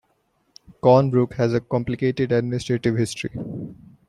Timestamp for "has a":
1.35-1.61